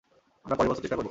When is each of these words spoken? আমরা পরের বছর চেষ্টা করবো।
আমরা 0.45 0.55
পরের 0.55 0.69
বছর 0.69 0.81
চেষ্টা 0.81 0.95
করবো। 0.95 0.99